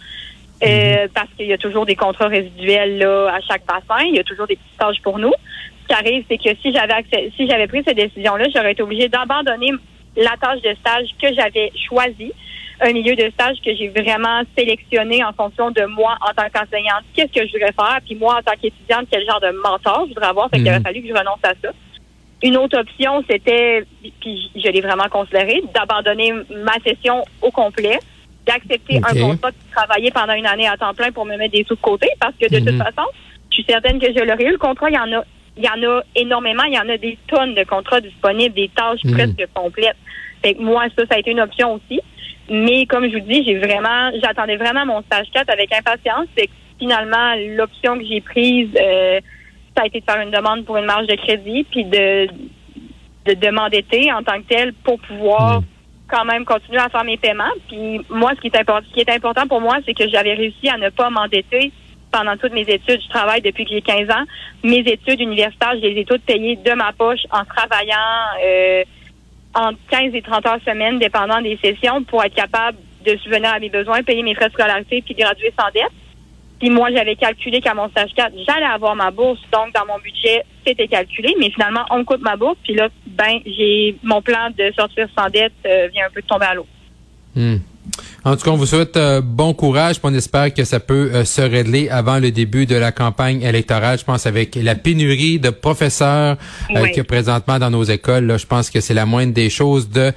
Euh, 0.60 1.04
mhm. 1.04 1.08
parce 1.14 1.28
qu'il 1.36 1.46
y 1.46 1.52
a 1.52 1.58
toujours 1.58 1.86
des 1.86 1.94
contrats 1.94 2.26
résiduels 2.26 2.98
là 2.98 3.32
à 3.32 3.40
chaque 3.40 3.64
bassin, 3.64 4.02
il 4.04 4.16
y 4.16 4.18
a 4.18 4.24
toujours 4.24 4.48
des 4.48 4.56
petits 4.56 4.74
stages 4.74 5.00
pour 5.04 5.20
nous. 5.20 5.32
Ce 5.82 5.86
qui 5.86 5.94
arrive, 5.94 6.24
c'est 6.28 6.36
que 6.36 6.50
si 6.60 6.72
j'avais 6.72 7.04
si 7.36 7.46
j'avais 7.46 7.68
pris 7.68 7.84
cette 7.86 7.96
décision-là, 7.96 8.46
j'aurais 8.52 8.72
été 8.72 8.82
obligée 8.82 9.08
d'abandonner 9.08 9.70
la 10.16 10.34
tâche 10.40 10.60
de 10.62 10.74
stage 10.80 11.10
que 11.22 11.32
j'avais 11.32 11.70
choisie, 11.88 12.32
un 12.80 12.92
milieu 12.92 13.14
de 13.14 13.30
stage 13.30 13.58
que 13.64 13.72
j'ai 13.72 13.86
vraiment 13.86 14.42
sélectionné 14.56 15.22
en 15.22 15.32
fonction 15.32 15.70
de 15.70 15.84
moi 15.84 16.16
en 16.22 16.34
tant 16.34 16.48
qu'enseignante, 16.52 17.04
qu'est-ce 17.14 17.32
que 17.32 17.46
je 17.46 17.52
voudrais 17.52 17.72
faire, 17.72 18.00
puis 18.04 18.16
moi 18.16 18.38
en 18.40 18.42
tant 18.42 18.58
qu'étudiante, 18.60 19.06
quel 19.08 19.24
genre 19.24 19.40
de 19.40 19.52
mentor 19.62 20.06
je 20.08 20.14
voudrais 20.14 20.30
avoir? 20.30 20.50
Fait 20.50 20.56
qu'il 20.56 20.66
aurait 20.66 20.78
mhm. 20.80 20.84
fallu 20.86 21.02
que 21.02 21.08
je 21.08 21.14
renonce 21.14 21.44
à 21.44 21.52
ça. 21.62 21.70
Une 22.42 22.56
autre 22.56 22.78
option, 22.78 23.24
c'était, 23.28 23.84
puis 24.20 24.50
je 24.54 24.68
l'ai 24.68 24.80
vraiment 24.80 25.08
considéré, 25.10 25.62
d'abandonner 25.74 26.32
ma 26.64 26.74
session 26.86 27.24
au 27.42 27.50
complet, 27.50 27.98
d'accepter 28.46 28.98
un 28.98 29.20
contrat 29.20 29.50
de 29.50 29.56
travailler 29.72 30.10
pendant 30.10 30.34
une 30.34 30.46
année 30.46 30.68
à 30.68 30.76
temps 30.76 30.94
plein 30.94 31.10
pour 31.10 31.24
me 31.26 31.36
mettre 31.36 31.52
des 31.52 31.64
sous 31.64 31.74
de 31.74 31.80
côté, 31.80 32.08
parce 32.20 32.34
que 32.40 32.48
de 32.48 32.58
toute 32.58 32.72
mhm. 32.72 32.78
façon, 32.78 33.08
je 33.50 33.56
suis 33.56 33.64
certaine 33.64 33.98
que 33.98 34.06
je 34.06 34.24
l'aurais 34.24 34.44
eu. 34.44 34.52
Le 34.52 34.58
contrat, 34.58 34.88
il 34.88 34.94
y 34.94 34.98
en 34.98 35.18
a, 35.18 35.24
il 35.56 35.64
y 35.64 35.68
en 35.68 35.90
a 35.90 36.02
énormément. 36.14 36.62
Il 36.64 36.74
y 36.74 36.78
en 36.78 36.88
a 36.88 36.96
des 36.96 37.18
tonnes 37.26 37.54
de 37.54 37.64
contrats 37.64 38.00
disponibles, 38.00 38.54
des 38.54 38.68
tâches 38.68 39.04
mhm. 39.04 39.12
presque 39.12 39.46
complètes. 39.52 39.96
Fait 40.42 40.54
que 40.54 40.62
moi, 40.62 40.84
ça, 40.96 41.04
ça 41.10 41.16
a 41.16 41.18
été 41.18 41.32
une 41.32 41.40
option 41.40 41.74
aussi. 41.74 42.00
Mais 42.48 42.86
comme 42.86 43.08
je 43.10 43.18
vous 43.18 43.24
dis, 43.24 43.44
j'ai 43.44 43.58
vraiment, 43.58 44.10
j'attendais 44.22 44.56
vraiment 44.56 44.86
mon 44.86 45.02
stage 45.02 45.26
4 45.34 45.50
avec 45.50 45.72
impatience. 45.72 46.26
C'est 46.36 46.48
finalement, 46.78 47.34
l'option 47.56 47.98
que 47.98 48.06
j'ai 48.06 48.20
prise, 48.20 48.68
euh, 48.80 49.20
ça 49.78 49.84
a 49.84 49.86
été 49.86 50.00
de 50.00 50.04
faire 50.04 50.20
une 50.20 50.32
demande 50.32 50.64
pour 50.64 50.76
une 50.76 50.86
marge 50.86 51.06
de 51.06 51.14
crédit, 51.14 51.64
puis 51.70 51.84
de, 51.84 52.26
de, 53.26 53.34
de 53.34 53.50
m'endetter 53.50 54.12
en 54.12 54.24
tant 54.24 54.40
que 54.40 54.48
tel 54.48 54.72
pour 54.72 54.98
pouvoir 55.00 55.60
hmm. 55.60 55.64
quand 56.08 56.24
même 56.24 56.44
continuer 56.44 56.78
à 56.78 56.88
faire 56.88 57.04
mes 57.04 57.16
paiements. 57.16 57.54
Puis 57.68 58.00
moi, 58.10 58.32
ce 58.34 58.40
qui 58.40 58.48
est 58.48 58.58
important, 58.58 58.86
ce 58.88 58.94
qui 58.94 59.00
est 59.00 59.10
important 59.10 59.46
pour 59.46 59.60
moi, 59.60 59.76
c'est 59.86 59.94
que 59.94 60.08
j'avais 60.08 60.34
réussi 60.34 60.68
à 60.68 60.78
ne 60.78 60.88
pas 60.88 61.10
m'endetter 61.10 61.70
pendant 62.10 62.36
toutes 62.36 62.54
mes 62.54 62.62
études. 62.62 63.00
Je 63.02 63.08
travaille 63.08 63.40
depuis 63.40 63.64
que 63.64 63.70
j'ai 63.70 63.82
15 63.82 64.10
ans. 64.10 64.24
Mes 64.64 64.80
études 64.80 65.20
universitaires, 65.20 65.74
je 65.74 65.86
les 65.86 66.00
ai 66.00 66.04
toutes 66.04 66.22
payées 66.22 66.56
de 66.56 66.72
ma 66.72 66.92
poche 66.92 67.20
en 67.30 67.44
travaillant 67.44 67.96
euh, 68.44 68.82
entre 69.54 69.78
15 69.90 70.12
et 70.14 70.22
30 70.22 70.46
heures 70.46 70.58
semaine, 70.66 70.98
dépendant 70.98 71.40
des 71.40 71.56
sessions, 71.62 72.02
pour 72.02 72.24
être 72.24 72.34
capable 72.34 72.78
de 73.06 73.16
subvenir 73.18 73.52
à 73.52 73.60
mes 73.60 73.68
besoins, 73.68 74.02
payer 74.02 74.24
mes 74.24 74.34
frais 74.34 74.48
de 74.48 74.54
scolarité 74.54 75.02
puis 75.02 75.14
graduer 75.14 75.52
sans 75.56 75.70
dette. 75.72 75.92
Puis 76.58 76.70
moi, 76.70 76.90
j'avais 76.90 77.14
calculé 77.14 77.60
qu'à 77.60 77.74
mon 77.74 77.88
stage 77.90 78.10
4, 78.14 78.32
j'allais 78.46 78.66
avoir 78.66 78.96
ma 78.96 79.10
bourse. 79.10 79.40
Donc, 79.52 79.72
dans 79.74 79.86
mon 79.86 79.98
budget, 80.00 80.44
c'était 80.66 80.88
calculé. 80.88 81.34
Mais 81.38 81.50
finalement, 81.50 81.84
on 81.90 81.98
me 81.98 82.04
coupe 82.04 82.20
ma 82.20 82.36
bourse. 82.36 82.56
Puis 82.64 82.74
là, 82.74 82.88
ben, 83.06 83.38
j'ai 83.46 83.96
mon 84.02 84.20
plan 84.20 84.50
de 84.56 84.72
sortir 84.76 85.08
sans 85.16 85.28
dette 85.30 85.52
euh, 85.66 85.88
vient 85.92 86.06
un 86.06 86.10
peu 86.10 86.20
de 86.20 86.26
tomber 86.26 86.46
à 86.46 86.54
l'eau. 86.54 86.66
Hmm. 87.36 87.58
En 88.28 88.36
tout 88.36 88.44
cas, 88.44 88.50
on 88.50 88.56
vous 88.56 88.66
souhaite 88.66 88.98
euh, 88.98 89.22
bon 89.22 89.54
courage. 89.54 89.96
On 90.02 90.12
espère 90.12 90.52
que 90.52 90.62
ça 90.64 90.80
peut 90.80 91.10
euh, 91.14 91.24
se 91.24 91.40
régler 91.40 91.88
avant 91.88 92.18
le 92.18 92.30
début 92.30 92.66
de 92.66 92.76
la 92.76 92.92
campagne 92.92 93.40
électorale. 93.40 93.98
Je 93.98 94.04
pense 94.04 94.26
avec 94.26 94.54
la 94.54 94.74
pénurie 94.74 95.38
de 95.38 95.48
professeurs 95.48 96.36
euh, 96.76 96.88
y 96.94 97.00
a 97.00 97.04
présentement 97.04 97.58
dans 97.58 97.70
nos 97.70 97.84
écoles, 97.84 98.26
là, 98.26 98.36
je 98.36 98.44
pense 98.44 98.68
que 98.68 98.82
c'est 98.82 98.92
la 98.92 99.06
moindre 99.06 99.32
des 99.32 99.48
choses 99.48 99.88
de 99.88 100.12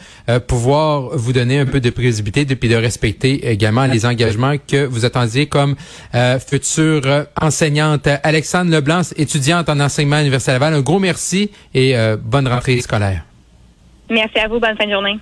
pouvoir 0.47 1.17
vous 1.17 1.31
donner 1.31 1.59
un 1.59 1.65
peu 1.65 1.79
de 1.79 1.89
prévisibilité 1.89 2.41
et 2.41 2.67
de 2.67 2.75
respecter 2.75 3.49
également 3.49 3.85
les 3.85 4.05
engagements 4.05 4.55
que 4.57 4.85
vous 4.85 5.05
attendiez 5.05 5.45
comme 5.45 5.75
future 6.45 7.25
enseignante. 7.39 8.07
Alexandre 8.23 8.71
Leblanc, 8.71 9.01
étudiante 9.15 9.69
en 9.69 9.79
enseignement 9.79 10.17
à 10.17 10.19
l'Université 10.19 10.51
Laval, 10.51 10.73
un 10.73 10.81
gros 10.81 10.99
merci 10.99 11.51
et 11.73 11.95
bonne 12.21 12.47
rentrée 12.47 12.81
scolaire. 12.81 13.23
Merci 14.09 14.39
à 14.39 14.47
vous. 14.47 14.59
Bonne 14.59 14.75
fin 14.77 14.85
de 14.85 14.91
journée. 14.91 15.19